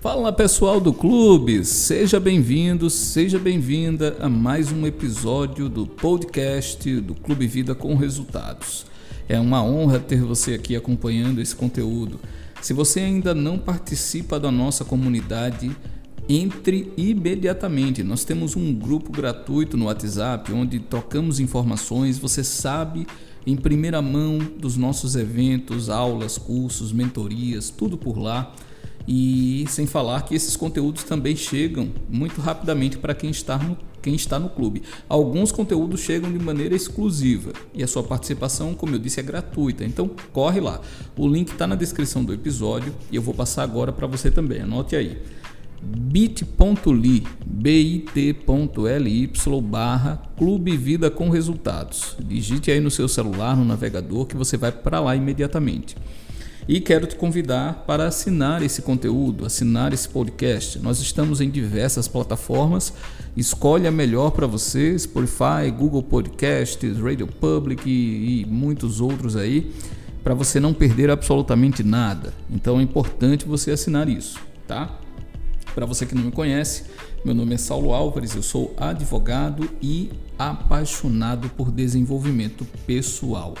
[0.00, 7.14] Fala pessoal do clube, seja bem-vindo, seja bem-vinda a mais um episódio do podcast do
[7.14, 8.86] Clube Vida com Resultados.
[9.28, 12.18] É uma honra ter você aqui acompanhando esse conteúdo.
[12.62, 15.70] Se você ainda não participa da nossa comunidade,
[16.26, 18.02] entre imediatamente.
[18.02, 22.18] Nós temos um grupo gratuito no WhatsApp onde trocamos informações.
[22.18, 23.06] Você sabe
[23.46, 28.54] em primeira mão dos nossos eventos, aulas, cursos, mentorias, tudo por lá.
[29.06, 34.14] E sem falar que esses conteúdos também chegam muito rapidamente para quem está no quem
[34.14, 34.82] está no clube.
[35.08, 39.84] Alguns conteúdos chegam de maneira exclusiva e a sua participação, como eu disse, é gratuita.
[39.84, 40.80] Então corre lá.
[41.16, 44.62] O link está na descrição do episódio e eu vou passar agora para você também.
[44.62, 45.20] Anote aí
[45.82, 52.16] bit.ly bit.ly barra Clube Vida com Resultados.
[52.20, 55.96] Digite aí no seu celular, no navegador, que você vai para lá imediatamente.
[56.70, 60.78] E quero te convidar para assinar esse conteúdo, assinar esse podcast.
[60.78, 62.92] Nós estamos em diversas plataformas.
[63.36, 69.74] Escolhe a melhor para você: Spotify, Google Podcasts, Radio Public e, e muitos outros aí,
[70.22, 72.32] para você não perder absolutamente nada.
[72.48, 74.96] Então é importante você assinar isso, tá?
[75.74, 76.84] Para você que não me conhece,
[77.24, 83.56] meu nome é Saulo Álvares, eu sou advogado e apaixonado por desenvolvimento pessoal.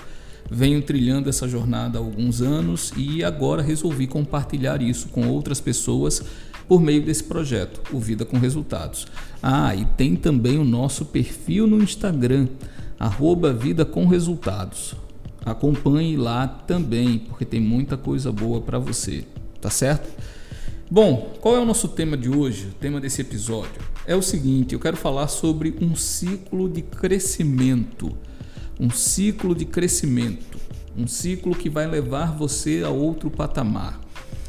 [0.50, 6.22] Venho trilhando essa jornada há alguns anos e agora resolvi compartilhar isso com outras pessoas
[6.66, 9.06] por meio desse projeto, o Vida com Resultados.
[9.42, 12.48] Ah, e tem também o nosso perfil no Instagram,
[12.98, 14.94] arroba Vida com Resultados.
[15.44, 19.24] Acompanhe lá também, porque tem muita coisa boa para você,
[19.60, 20.08] tá certo?
[20.90, 23.80] Bom, qual é o nosso tema de hoje, o tema desse episódio?
[24.04, 28.12] É o seguinte: eu quero falar sobre um ciclo de crescimento.
[28.80, 30.58] Um ciclo de crescimento.
[30.96, 34.00] Um ciclo que vai levar você a outro patamar.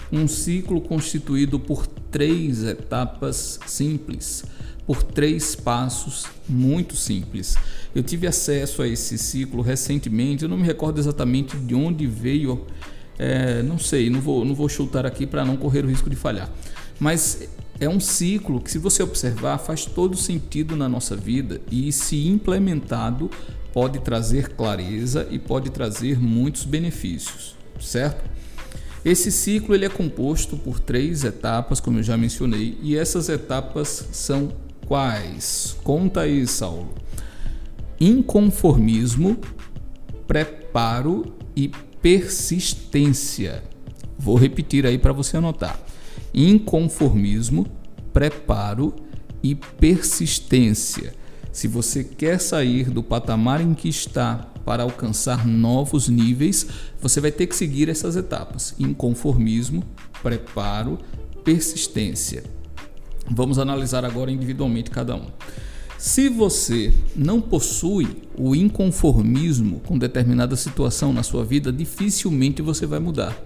[0.09, 4.45] Um ciclo constituído por três etapas simples,
[4.87, 7.58] por três passos muito simples.
[7.93, 12.65] Eu tive acesso a esse ciclo recentemente, eu não me recordo exatamente de onde veio
[13.20, 16.15] é, não sei, não vou, não vou chutar aqui para não correr o risco de
[16.15, 16.49] falhar.
[16.99, 17.47] Mas
[17.80, 22.27] é um ciclo que, se você observar, faz todo sentido na nossa vida e, se
[22.27, 23.30] implementado,
[23.73, 28.30] pode trazer clareza e pode trazer muitos benefícios, certo?
[29.04, 34.09] Esse ciclo ele é composto por três etapas, como eu já mencionei, e essas etapas
[34.11, 34.54] são
[34.86, 35.76] quais?
[35.83, 36.93] Conta aí, Saulo.
[37.99, 39.37] Inconformismo,
[40.27, 41.71] preparo e
[42.02, 43.64] persistência.
[44.17, 45.80] Vou repetir aí para você anotar:
[46.33, 47.65] inconformismo,
[48.14, 48.95] preparo
[49.42, 51.14] e persistência.
[51.52, 56.67] Se você quer sair do patamar em que está para alcançar novos níveis,
[57.02, 59.84] você vai ter que seguir essas etapas: inconformismo,
[60.23, 60.98] preparo,
[61.44, 62.44] persistência.
[63.30, 65.28] Vamos analisar agora individualmente cada um.
[65.98, 73.00] Se você não possui o inconformismo com determinada situação na sua vida, dificilmente você vai
[73.00, 73.38] mudar.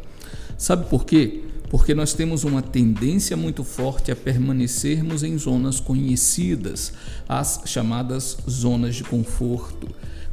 [0.57, 1.43] Sabe por quê?
[1.69, 6.93] Porque nós temos uma tendência muito forte a permanecermos em zonas conhecidas,
[7.27, 9.87] as chamadas zonas de conforto.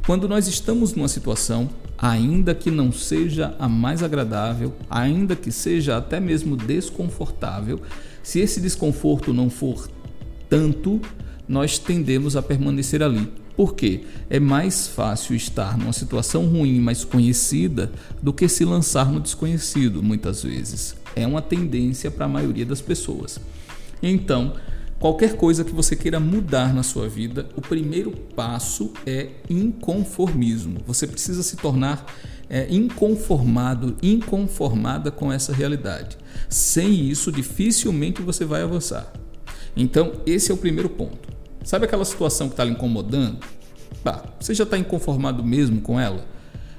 [0.05, 5.97] Quando nós estamos numa situação, ainda que não seja a mais agradável, ainda que seja
[5.97, 7.81] até mesmo desconfortável,
[8.21, 9.89] se esse desconforto não for
[10.49, 11.01] tanto,
[11.47, 13.31] nós tendemos a permanecer ali.
[13.55, 14.01] Por quê?
[14.29, 17.91] É mais fácil estar numa situação ruim, mais conhecida,
[18.21, 20.95] do que se lançar no desconhecido, muitas vezes.
[21.15, 23.39] É uma tendência para a maioria das pessoas.
[24.01, 24.53] Então,
[24.99, 30.79] qualquer coisa que você queira mudar na sua vida, o primeiro passo é inconformismo.
[30.87, 32.05] Você precisa se tornar
[32.49, 36.17] é, inconformado, inconformada com essa realidade.
[36.49, 39.13] Sem isso, dificilmente você vai avançar.
[39.75, 41.32] Então, esse é o primeiro ponto.
[41.63, 43.37] Sabe aquela situação que está lhe incomodando?
[44.03, 46.25] Bah, você já está inconformado mesmo com ela?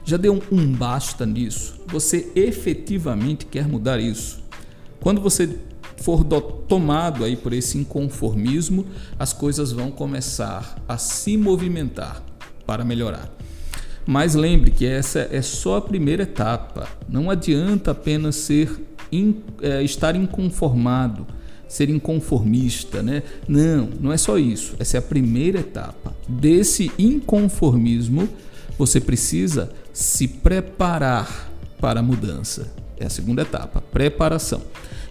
[0.05, 1.81] Já deu um, basta nisso?
[1.87, 4.43] Você efetivamente quer mudar isso?
[5.01, 5.59] Quando você
[5.97, 8.85] for do, tomado aí por esse inconformismo,
[9.19, 12.23] as coisas vão começar a se movimentar
[12.67, 13.31] para melhorar.
[14.07, 16.87] Mas lembre que essa é só a primeira etapa.
[17.09, 18.71] Não adianta apenas ser
[19.11, 21.27] in, é, estar inconformado
[21.75, 23.25] ser inconformista, né?
[23.49, 24.77] Não, não é só isso.
[24.79, 26.15] Essa é a primeira etapa.
[26.29, 28.29] Desse inconformismo,
[28.79, 31.51] você precisa se preparar
[31.81, 32.73] para a mudança.
[32.97, 34.63] É a segunda etapa, preparação.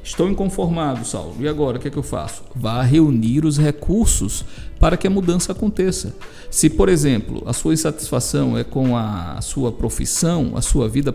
[0.01, 1.36] Estou inconformado, Saulo.
[1.42, 2.44] E agora, o que é que eu faço?
[2.56, 4.45] Vá reunir os recursos
[4.80, 6.15] para que a mudança aconteça.
[6.50, 11.13] Se, por exemplo, a sua insatisfação é com a sua profissão, a sua vida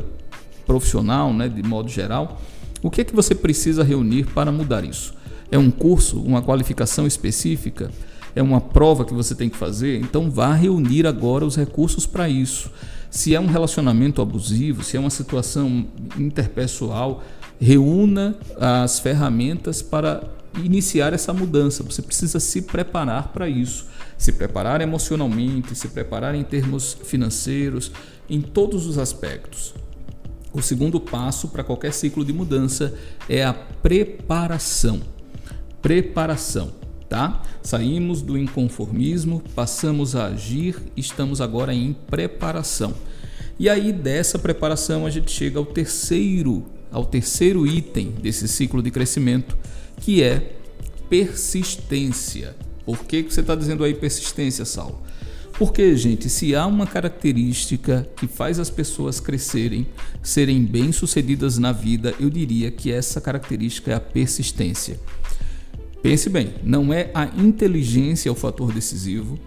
[0.67, 2.39] profissional, né, de modo geral,
[2.83, 5.15] O que é que você precisa reunir para mudar isso?
[5.51, 7.91] É um curso, uma qualificação específica?
[8.35, 9.99] É uma prova que você tem que fazer?
[10.01, 12.71] Então vá reunir agora os recursos para isso.
[13.11, 15.87] Se é um relacionamento abusivo, se é uma situação
[16.17, 17.23] interpessoal,
[17.59, 20.23] reúna as ferramentas para
[20.63, 21.83] iniciar essa mudança.
[21.83, 23.87] Você precisa se preparar para isso.
[24.17, 27.91] Se preparar emocionalmente, se preparar em termos financeiros,
[28.29, 29.75] em todos os aspectos.
[30.53, 32.95] O segundo passo para qualquer ciclo de mudança
[33.29, 35.01] é a preparação.
[35.83, 36.73] Preparação,
[37.09, 37.43] tá?
[37.63, 42.95] Saímos do inconformismo, passamos a agir, estamos agora em preparação.
[43.59, 48.91] E aí dessa preparação a gente chega ao terceiro, ao terceiro item desse ciclo de
[48.91, 49.57] crescimento,
[50.01, 50.57] que é
[51.09, 52.57] persistência.
[52.85, 55.03] Por que você está dizendo aí persistência, Saulo?
[55.59, 59.89] Porque, gente, se há uma característica que faz as pessoas crescerem,
[60.23, 65.01] serem bem-sucedidas na vida, eu diria que essa característica é a persistência.
[66.03, 69.39] Pense bem, não é a inteligência o fator decisivo,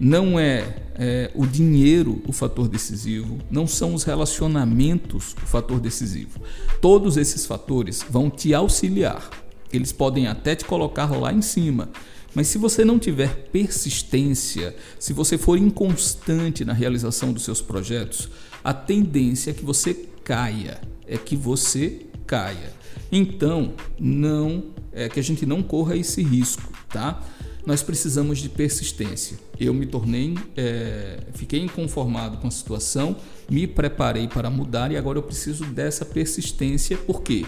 [0.00, 6.40] não é, é, o dinheiro o fator decisivo, não são os relacionamentos o fator decisivo.
[6.80, 9.28] Todos esses fatores vão te auxiliar,
[9.72, 11.90] eles podem até te colocar lá em cima,
[12.34, 18.28] mas se você não tiver persistência, se você for inconstante na realização dos seus projetos,
[18.62, 19.94] a tendência é que você
[20.24, 22.72] caia, é que você caia.
[23.10, 27.20] Então, não é que a gente não corra esse risco, tá?
[27.66, 29.38] Nós precisamos de persistência.
[29.58, 33.16] Eu me tornei, é, fiquei inconformado com a situação,
[33.50, 37.44] me preparei para mudar e agora eu preciso dessa persistência porque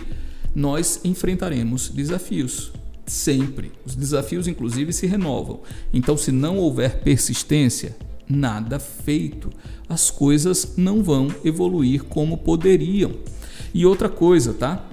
[0.55, 2.73] nós enfrentaremos desafios
[3.07, 3.73] sempre.
[3.85, 5.61] Os desafios, inclusive, se renovam.
[5.93, 7.97] Então, se não houver persistência,
[8.29, 9.51] nada feito.
[9.89, 13.13] As coisas não vão evoluir como poderiam.
[13.73, 14.87] E outra coisa, tá?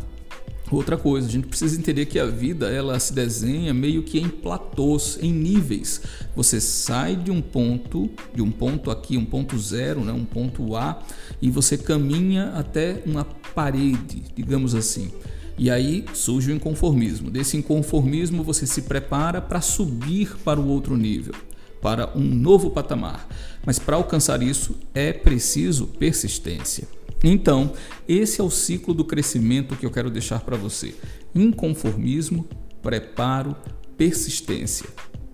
[0.70, 4.28] Outra coisa, a gente precisa entender que a vida ela se desenha meio que em
[4.28, 6.02] platôs, em níveis.
[6.36, 10.76] Você sai de um ponto, de um ponto aqui, um ponto zero, né, um ponto
[10.76, 11.02] A,
[11.42, 13.24] e você caminha até uma
[13.56, 15.10] parede, digamos assim.
[15.58, 17.32] E aí surge o inconformismo.
[17.32, 21.34] Desse inconformismo você se prepara para subir para o outro nível,
[21.82, 23.26] para um novo patamar.
[23.66, 26.97] Mas para alcançar isso é preciso persistência.
[27.24, 27.74] Então,
[28.08, 30.94] esse é o ciclo do crescimento que eu quero deixar para você:
[31.34, 32.48] inconformismo,
[32.82, 33.56] preparo,
[33.98, 34.88] persistência.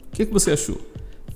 [0.08, 0.80] O que, que você achou?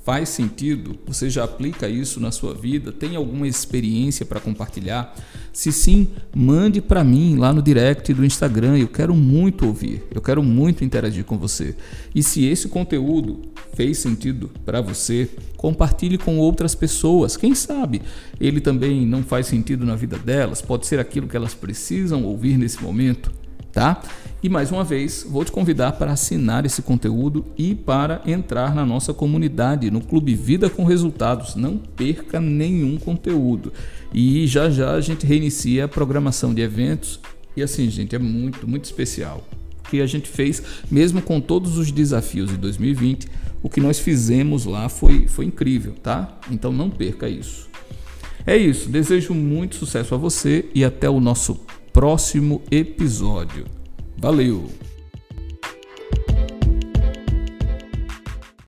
[0.03, 0.97] Faz sentido?
[1.05, 2.93] Você já aplica isso na sua vida?
[2.93, 5.13] Tem alguma experiência para compartilhar?
[5.57, 8.77] Se sim, mande para mim lá no direct do Instagram.
[8.77, 11.75] Eu quero muito ouvir, eu quero muito interagir com você.
[12.13, 13.41] E se esse conteúdo
[13.73, 17.35] fez sentido para você, compartilhe com outras pessoas.
[17.35, 18.03] Quem sabe
[18.39, 20.61] ele também não faz sentido na vida delas?
[20.61, 23.31] Pode ser aquilo que elas precisam ouvir nesse momento
[23.77, 24.01] tá?
[24.41, 28.83] E mais uma vez, vou te convidar para assinar esse conteúdo e para entrar na
[28.83, 31.55] nossa comunidade, no Clube Vida com Resultados.
[31.55, 33.71] Não perca nenhum conteúdo.
[34.13, 37.19] E já já a gente reinicia a programação de eventos.
[37.55, 39.47] E assim, gente, é muito, muito especial.
[39.79, 40.61] O que a gente fez,
[40.91, 43.27] mesmo com todos os desafios de 2020,
[43.63, 46.39] o que nós fizemos lá foi, foi incrível, tá?
[46.51, 47.67] Então não perca isso.
[48.45, 51.59] É isso, desejo muito sucesso a você e até o nosso
[51.91, 53.65] próximo episódio.
[54.17, 54.69] Valeu!